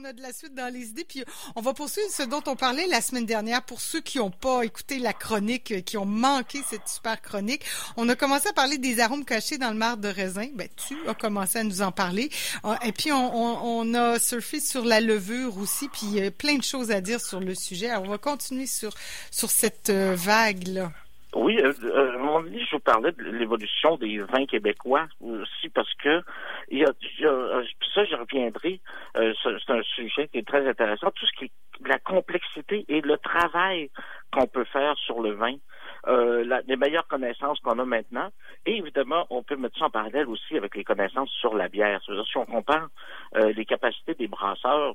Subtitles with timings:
[0.00, 1.04] on a de la suite dans les idées.
[1.04, 1.24] Puis
[1.56, 4.62] on va poursuivre ce dont on parlait la semaine dernière pour ceux qui n'ont pas
[4.62, 7.62] écouté la chronique, qui ont manqué cette super chronique.
[7.96, 10.48] On a commencé à parler des arômes cachés dans le marc de raisin.
[10.54, 12.30] Ben, tu as commencé à nous en parler.
[12.62, 17.00] Ah, et puis on, a surfé sur la levure aussi, puis plein de choses à
[17.00, 17.90] dire sur le sujet.
[17.90, 18.94] Alors on va continuer sur,
[19.30, 20.92] sur cette euh, vague-là.
[21.34, 26.22] Oui, euh, euh, donné, je vous parlais de l'évolution des vins québécois aussi parce que
[26.68, 26.92] il y a,
[27.28, 28.80] euh, ça, je reviendrai.
[29.14, 31.10] c'est un sujet qui est très intéressant.
[31.12, 31.52] Tout ce qui est
[31.86, 33.90] la complexité et le travail
[34.32, 35.54] qu'on peut faire sur le vin.
[36.08, 38.30] les meilleures connaissances qu'on a maintenant.
[38.66, 42.00] Et évidemment, on peut mettre ça en parallèle aussi avec les connaissances sur la bière.
[42.04, 42.88] C'est-à-dire, si on compare
[43.34, 44.94] les capacités des brasseurs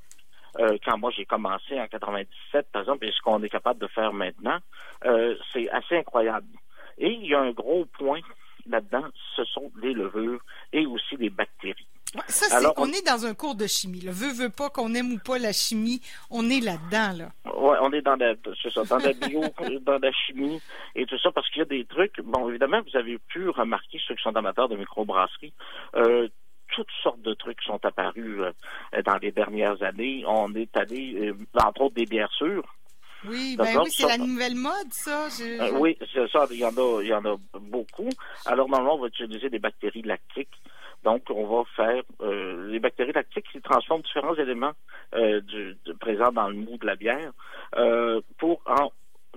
[0.59, 3.87] euh, quand moi j'ai commencé en 97, par exemple, et ce qu'on est capable de
[3.87, 4.57] faire maintenant,
[5.05, 6.47] euh, c'est assez incroyable.
[6.97, 8.21] Et il y a un gros point
[8.67, 9.05] là-dedans,
[9.35, 10.39] ce sont les levures
[10.73, 11.87] et aussi les bactéries.
[12.27, 14.01] ça, c'est on est dans un cours de chimie.
[14.01, 16.01] Le veut, veut pas qu'on aime ou pas la chimie,
[16.31, 17.29] on est là-dedans, là.
[17.53, 18.33] Oui, on est dans la,
[18.73, 19.41] ça, dans la bio,
[19.81, 20.61] dans la chimie
[20.95, 22.19] et tout ça, parce qu'il y a des trucs.
[22.21, 25.53] Bon, évidemment, vous avez pu remarquer, ceux qui sont amateurs de microbrasserie,
[25.95, 26.27] euh,
[26.75, 30.23] toutes sortes de trucs sont apparus euh, dans les dernières années.
[30.27, 32.65] On est allé, euh, entre autres, des bières sûres.
[33.27, 35.27] Oui, ben oui, c'est la nouvelle mode, ça.
[35.41, 36.45] Euh, oui, c'est ça.
[36.51, 38.09] Il y en a, il y en a beaucoup.
[38.45, 40.61] Alors normalement, on va utiliser des bactéries lactiques.
[41.03, 42.01] Donc, on va faire
[42.67, 44.73] les bactéries lactiques qui transforment différents éléments
[45.13, 47.31] du, présents dans le mou de la bière
[48.39, 48.63] pour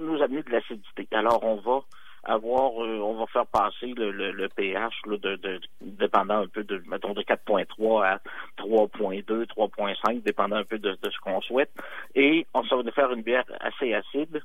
[0.00, 1.06] nous amener de l'acidité.
[1.12, 1.80] Alors, on va
[2.28, 6.62] avoir, euh, on va faire passer le, le, pH là, de, de, dépendant un peu
[6.62, 8.20] de, mettons, de 4.3 à
[8.58, 11.70] 3.2, 3.5, dépendant un peu de, ce qu'on souhaite.
[12.14, 14.42] Et on va faire une bière assez acide.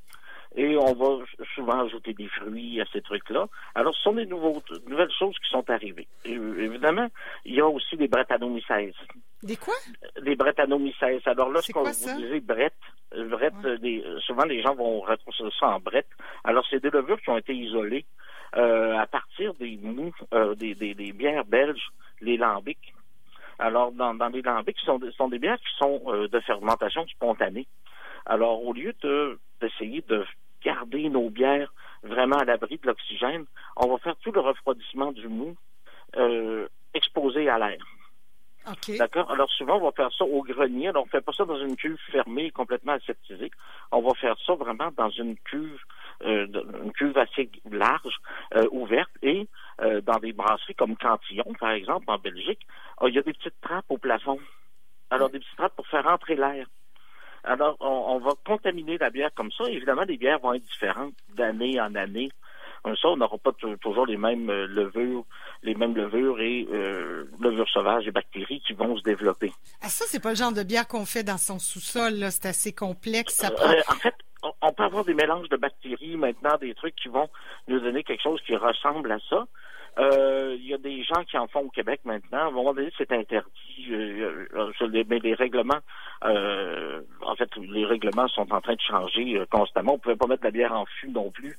[0.56, 1.26] Et on va
[1.56, 3.48] souvent ajouter des fruits à ces trucs-là.
[3.74, 6.08] Alors, ce sont des nouveaux, nouvelles choses qui sont arrivées.
[6.26, 7.08] évidemment,
[7.44, 8.66] il y a aussi des Brettanomyces.
[9.44, 9.74] Des quoi?
[10.22, 10.96] Des Brettanomyces.
[11.26, 12.74] Alors, lorsqu'on vous disait Brett,
[13.12, 13.54] Brett,
[14.26, 16.08] souvent les gens vont retrouver ça en Brett.
[16.46, 18.06] Alors, c'est des levures qui ont été isolées
[18.56, 21.90] euh, à partir des mous, euh, des, des, des, bières belges,
[22.22, 22.94] les lambics.
[23.58, 27.06] Alors, dans, dans les lambics, ce sont, sont, des bières qui sont euh, de fermentation
[27.08, 27.68] spontanée.
[28.26, 28.94] Alors, au lieu
[29.60, 30.26] d'essayer de,
[30.64, 31.74] garder nos bières
[32.04, 33.44] vraiment à l'abri de l'oxygène,
[33.76, 35.58] on va faire tout le refroidissement du mou
[36.94, 37.84] exposé à l'air.
[38.98, 39.30] D'accord?
[39.32, 40.90] Alors souvent, on va faire ça au grenier.
[40.90, 43.52] Alors, on ne fait pas ça dans une cuve fermée, complètement aseptisée.
[43.92, 45.80] On va faire ça vraiment dans une cuve,
[46.24, 46.48] euh,
[46.84, 48.18] une cuve assez large,
[48.56, 49.48] euh, ouverte, et
[49.82, 52.66] euh, dans des brasseries comme Cantillon, par exemple, en Belgique,
[53.06, 54.40] il y a des petites trappes au plafond.
[55.10, 56.68] Alors, des petites trappes pour faire entrer l'air.
[57.44, 59.66] Alors, on, va contaminer la bière comme ça.
[59.66, 62.32] Évidemment, les bières vont être différentes d'année en année.
[62.84, 63.52] Comme ça, on n'aura pas
[63.82, 65.24] toujours les mêmes euh, levures,
[65.62, 69.54] les mêmes levures et euh, levures sauvages et bactéries qui vont se développer.
[69.82, 72.30] Ah, ça, c'est pas le genre de bière qu'on fait dans son sous-sol, là.
[72.30, 73.36] C'est assez complexe.
[73.36, 74.14] Ça euh, en fait,
[74.62, 77.30] on peut avoir des mélanges de bactéries maintenant, des trucs qui vont
[77.70, 79.48] nous donner quelque chose qui ressemble à ça.
[79.98, 82.40] Il y a des gens qui en font au Québec maintenant.
[82.40, 83.88] À un moment donné, c'est interdit.
[85.08, 85.80] mais les règlements,
[86.22, 89.94] en fait, les règlements sont en train de changer constamment.
[89.94, 91.58] On ne pouvait pas mettre la bière en fût non plus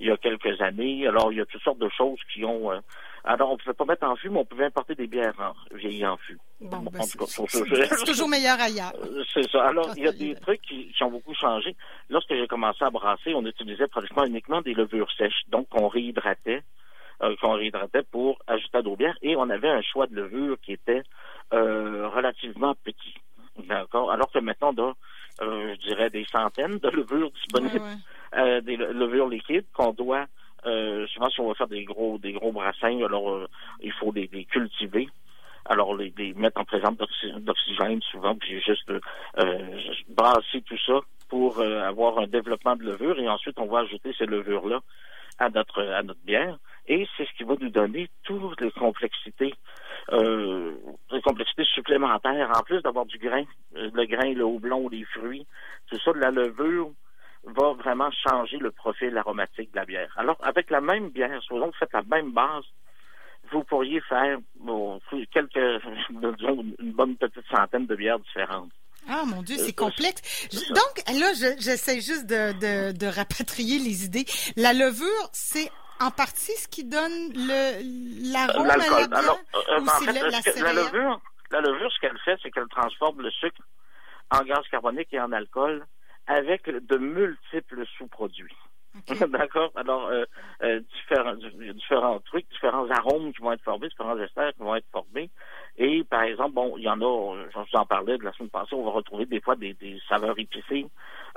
[0.00, 1.06] il y a quelques années.
[1.06, 2.72] Alors, il y a toutes sortes de choses qui ont...
[2.72, 2.80] Euh,
[3.24, 5.76] alors, on ne pouvait pas mettre en fût, mais on pouvait importer des bières en,
[5.76, 6.38] vieillies en fût.
[6.60, 8.92] Bon, ben c'est toujours meilleur ailleurs.
[9.02, 9.66] Euh, c'est ça.
[9.66, 11.76] Alors, il y a des trucs qui, ont beaucoup changé.
[12.08, 15.42] Lorsque j'ai commencé à brasser, on utilisait pratiquement uniquement des levures sèches.
[15.48, 16.62] Donc, on réhydratait,
[17.22, 19.18] euh, qu'on réhydratait pour ajouter à nos bières.
[19.20, 21.02] Et on avait un choix de levure qui était
[21.52, 23.14] euh, relativement petit.
[23.66, 24.10] D'accord?
[24.10, 24.94] Alors que maintenant, on a,
[25.40, 27.82] je dirais, des centaines de levures disponibles.
[28.36, 30.26] Euh, des levures liquides qu'on doit
[30.64, 33.48] euh, souvent si on va faire des gros des gros brassins, alors euh,
[33.80, 35.08] il faut les, cultiver.
[35.64, 36.96] Alors les, mettre en présence
[37.38, 38.90] d'oxygène souvent, puis juste
[40.08, 43.18] brasser tout ça pour avoir un développement de levure.
[43.18, 44.80] Et ensuite on va ajouter ces levures là
[45.38, 46.56] à notre à notre bière.
[46.86, 49.54] Et c'est ce qui va nous donner toutes les complexités
[50.12, 52.50] les complexités supplémentaires.
[52.54, 55.46] En plus d'avoir du grain le grain le houblon les fruits
[55.88, 56.90] tout ça de la levure
[57.44, 60.12] va vraiment changer le profil aromatique de la bière.
[60.16, 62.64] Alors, avec la même bière, supposons que vous faites la même base,
[63.52, 65.00] vous pourriez faire bon,
[65.32, 65.58] quelques,
[66.10, 68.70] disons, une bonne petite centaine de bières différentes.
[69.08, 70.48] Ah mon Dieu, c'est euh, complexe.
[70.68, 74.26] Donc là, j'essaie juste de, de, rapatrier les idées.
[74.56, 75.70] La levure, c'est
[76.00, 81.20] en partie ce qui donne le l'arôme à la bière Alors, euh, la, levure,
[81.50, 83.62] la levure, ce qu'elle fait, c'est qu'elle transforme le sucre
[84.30, 85.84] en gaz carbonique et en alcool
[86.30, 88.56] avec de multiples sous-produits.
[89.28, 89.72] D'accord?
[89.74, 90.24] Alors, euh,
[90.62, 91.34] euh, différents,
[91.74, 95.30] différents trucs, différents arômes qui vont être formés, différents esters qui vont être formés.
[95.76, 98.50] Et par exemple, bon, il y en a, je vous en parlais de la semaine
[98.50, 99.76] passée, on va retrouver des fois des,
[100.08, 100.86] saveurs épicées.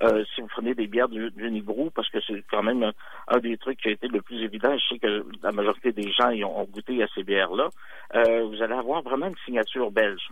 [0.02, 2.92] Euh, si vous prenez des bières du, du Nibrou, parce que c'est quand même
[3.28, 6.12] un, des trucs qui a été le plus évident, je sais que la majorité des
[6.12, 7.70] gens y ont, goûté à ces bières-là,
[8.16, 10.28] euh, vous allez avoir vraiment une signature belge.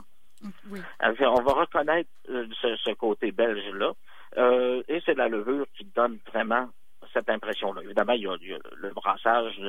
[0.70, 0.80] Oui.
[1.02, 3.94] on va reconnaître euh, ce, côté belge-là.
[4.38, 6.68] Et c'est la levure qui donne vraiment
[7.14, 7.82] cette impression-là.
[7.84, 8.36] Évidemment, il y, a,
[8.76, 9.60] le brassage,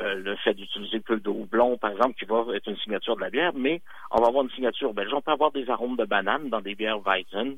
[0.00, 3.20] euh, le, fait d'utiliser peu de houblon, par exemple, qui va être une signature de
[3.20, 5.12] la bière, mais on va avoir une signature belge.
[5.12, 7.56] On peut avoir des arômes de banane dans des bières Weizen.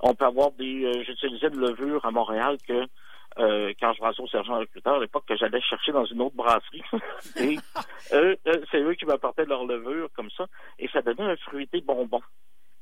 [0.00, 0.84] On peut avoir des...
[0.84, 2.86] Euh, j'utilisais de levure à Montréal que
[3.38, 6.36] euh, quand je brassais au sergent recruteur à l'époque que j'allais chercher dans une autre
[6.36, 6.82] brasserie.
[7.36, 7.58] et
[8.70, 10.46] c'est eux qui m'apportaient leur levure comme ça.
[10.78, 12.22] Et ça donnait un fruité bonbon.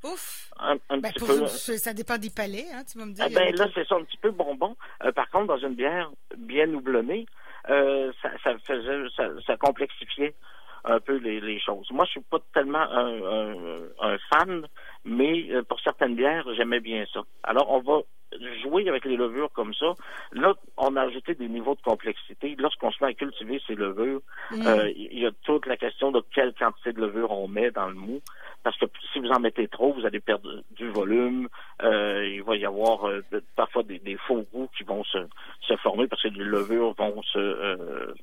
[0.05, 0.51] Ouf!
[0.59, 1.47] Un, ben, petit peu.
[1.47, 3.27] Ça dépend des palais, hein, tu vas me dire.
[3.29, 4.77] Eh ben, là, c'est ça, un petit peu bonbon.
[5.03, 7.27] Euh, par contre, dans une bière bien houblonnée,
[7.71, 10.35] euh, ça, ça, faisait, ça, ça, complexifiait
[10.85, 11.87] un peu les, les, choses.
[11.91, 14.67] Moi, je suis pas tellement un, un, fan,
[15.05, 17.23] mais euh, pour certaines bières, j'aimais bien ça.
[17.43, 18.03] Alors, on va
[18.63, 19.95] jouer avec les levures comme ça.
[20.33, 22.57] Là, on a ajouté des niveaux de complexité.
[22.59, 24.21] Lorsqu'on se met à cultiver ces levures,
[24.51, 24.67] mm.
[24.97, 27.95] il y a toute la question de quelle quantité de levure on met dans le
[27.95, 28.21] mou
[28.65, 31.49] parce que si vous en mettez trop, vous allez perdre du volume.
[31.83, 33.23] Euh, il va y avoir euh,
[33.57, 35.19] parfois des, faux goûts qui vont se,
[35.61, 38.15] se, former parce que les levures vont se euh,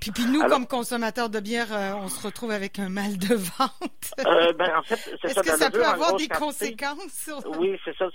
[0.00, 3.34] Puis, puis, nous, comme consommateurs de bière, euh, on se retrouve avec un mal de
[3.34, 4.12] vente.
[4.26, 7.30] Euh, ben, en fait, c'est Est-ce que ça peut avoir des conséquences?
[7.58, 8.06] Oui, c'est ça,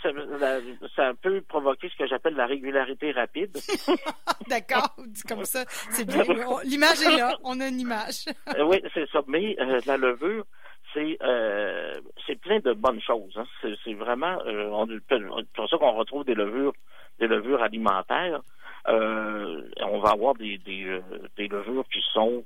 [0.96, 1.14] ça.
[1.22, 3.58] peut provoquer ce que j'appelle la régularité rapide.
[4.50, 6.24] D'accord, dit comme ça, c'est bien.
[6.64, 8.26] L'image est là, on a une image.
[8.60, 9.22] oui, c'est ça.
[9.28, 10.46] Mais la levure,
[10.94, 13.34] c'est euh, c'est plein de bonnes choses.
[13.36, 13.46] Hein.
[13.84, 16.74] C'est vraiment euh, c'est pour ça qu'on retrouve des levures
[17.20, 18.42] des levures alimentaires.
[18.88, 21.02] Euh, on va avoir des, des, euh,
[21.38, 22.44] des levures qui sont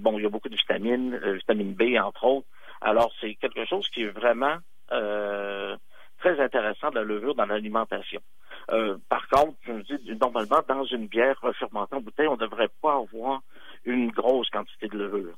[0.00, 2.48] bon, il y a beaucoup de vitamines, vitamine B entre autres.
[2.80, 4.56] Alors c'est quelque chose qui est vraiment
[6.18, 8.20] très intéressant de la levure dans l'alimentation.
[9.08, 12.70] par contre, je me dis, normalement, dans une bière fermentée en bouteille, on ne devrait
[12.82, 13.42] pas avoir
[13.84, 15.36] une grosse quantité de levure.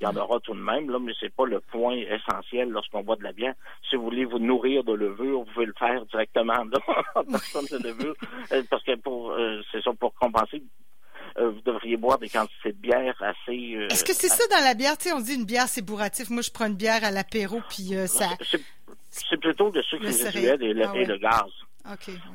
[0.00, 3.02] Il y en aura tout de même, là, mais c'est pas le point essentiel lorsqu'on
[3.02, 3.54] boit de la bière.
[3.88, 6.64] Si vous voulez vous nourrir de levure, vous pouvez le faire directement là,
[7.22, 8.14] de levure,
[8.52, 10.62] euh, parce que pour euh, c'est ça pour compenser.
[11.36, 13.76] Euh, vous devriez boire des quantités de bière assez.
[13.90, 14.96] Est-ce que c'est ça dans la bière?
[14.96, 16.30] Tu sais, on dit une bière c'est bourratif.
[16.30, 18.28] Moi, je prends une bière à l'apéro puis ça.
[19.10, 21.50] C'est plutôt le sucre résiduel et, ah le gaz.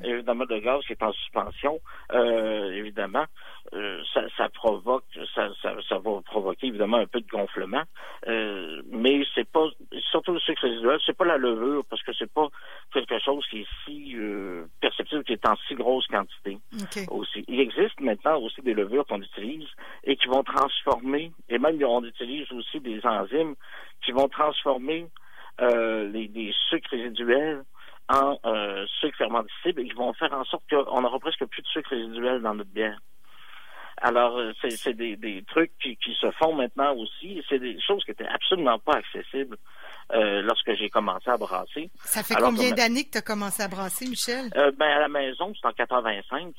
[0.03, 1.79] Évidemment, le gaz qui est en suspension,
[2.11, 3.25] euh, évidemment,
[3.73, 7.83] euh, ça, ça, provoque, ça, ça, ça, va provoquer évidemment un peu de gonflement,
[8.27, 9.67] euh, mais c'est pas,
[10.11, 12.47] surtout le sucre résiduel, c'est pas la levure parce que c'est pas
[12.94, 16.57] quelque chose qui est si euh, perceptible, qui est en si grosse quantité.
[17.09, 19.67] Aussi, il existe maintenant aussi des levures qu'on utilise
[20.03, 23.56] et qui vont transformer, et même on utilise aussi des enzymes
[24.03, 25.07] qui vont transformer
[25.61, 27.63] euh, les, les sucres résiduels
[28.09, 31.67] en euh, sucre fermentable et qui vont faire en sorte qu'on n'aura presque plus de
[31.67, 33.00] sucre résiduel dans notre bière.
[33.97, 37.41] Alors, euh, c'est des, des, trucs qui, qui, se font maintenant aussi.
[37.47, 39.57] C'est des choses qui étaient absolument pas accessibles
[40.11, 41.89] euh, lorsque j'ai commencé à brasser.
[42.03, 44.49] Ça fait combien d'années que tu as commencé à brasser, Michel?
[44.57, 46.53] Euh, ben, à la maison, c'est en 85.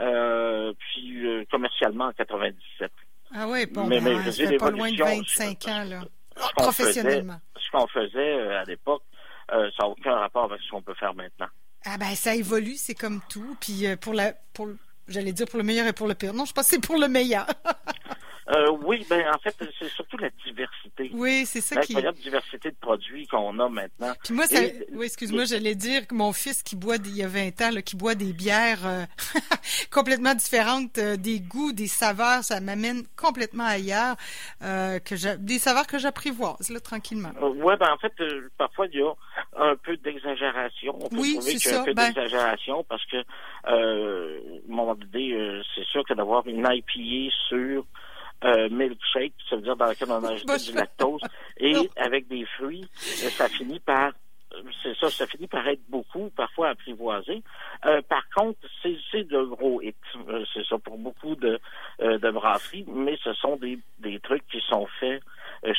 [0.00, 2.92] Euh, puis commercialement en 97.
[3.34, 6.00] Ah oui, bon, mais, mais, ben, pas loin de 25 ans, là.
[6.56, 7.40] Professionnellement.
[7.56, 9.02] ce qu'on faisait à l'époque,
[9.52, 11.48] euh, ça n'a aucun rapport avec ce qu'on peut faire maintenant.
[11.84, 13.56] Ah ben ça évolue, c'est comme tout.
[13.60, 14.68] Puis euh, pour la pour
[15.08, 16.32] j'allais dire pour le meilleur et pour le pire.
[16.32, 17.46] Non, je pense que c'est pour le meilleur.
[18.48, 21.10] Euh, oui, ben en fait, c'est surtout la diversité.
[21.14, 21.92] Oui, c'est ça qui.
[21.92, 24.12] L'incroyable diversité de produits qu'on a maintenant.
[24.24, 24.58] Puis moi, ça...
[24.92, 27.82] oui, excuse-moi, j'allais dire que mon fils qui boit il y a 20 ans, là,
[27.82, 29.04] qui boit des bières euh,
[29.92, 34.16] complètement différentes, euh, des goûts, des saveurs, ça m'amène complètement ailleurs,
[34.60, 37.30] que des saveurs que j'apprivoise là tranquillement.
[37.40, 38.12] oui, ben en fait,
[38.58, 39.12] parfois il y a
[39.62, 40.96] un peu d'exagération.
[41.00, 43.22] On peut oui, trouver qu'il y a un peu ben d'exagération parce que,
[43.68, 47.84] euh, moment donné, c'est sûr que d'avoir une IPA sur
[48.44, 51.20] euh, milkshake, ça veut dire dans lequel on a ajouté du lactose,
[51.58, 52.88] et avec des fruits,
[53.24, 54.12] euh, ça finit par
[54.82, 57.42] c'est ça, ça finit par être beaucoup, parfois apprivoisé.
[57.86, 59.94] Euh, par contre, c'est de gros hits.
[60.28, 61.58] Euh, c'est ça pour beaucoup de,
[61.98, 65.26] de brasseries, mais ce sont des, des trucs qui sont faits euh,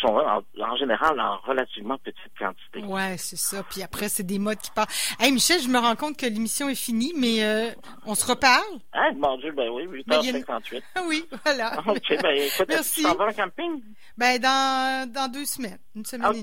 [0.02, 2.84] sont en, général en relativement petite quantité.
[2.84, 3.64] Ouais, c'est ça.
[3.70, 4.92] Puis après, c'est des modes qui partent.
[5.20, 7.70] Hey, Michel, je me rends compte que l'émission est finie, mais euh,
[8.06, 8.64] on se reparle?
[8.94, 10.82] Ah, mon Dieu, ben oui, 8h58.
[10.96, 11.80] Ah oui, voilà.
[11.88, 13.04] OK, ben écoute, Merci.
[13.04, 13.82] tu vas en camping?
[14.18, 15.80] Ben, dans, dans deux semaines.
[15.96, 16.38] Une semaine OK,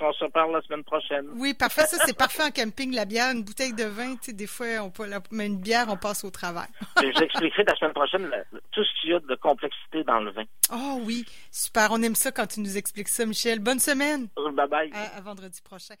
[0.00, 1.26] on se reparle la semaine prochaine.
[1.36, 1.86] Oui, parfait.
[1.86, 4.14] Ça, c'est parfait en camping, la bière, une bouteille de vin.
[4.16, 6.68] Tu sais, des fois, on peut, mais une bière, on passe au travail.
[7.00, 8.30] je vous expliquerai la semaine prochaine
[8.72, 10.44] tout ce qu'il y a de complexité dans le vin.
[10.72, 11.88] Oh oui, super.
[11.90, 13.60] On aime ça quand tu nous nous expliques ça, Michel.
[13.60, 14.28] Bonne semaine.
[14.36, 14.90] Bye bye.
[14.92, 15.94] à vendredi prochain.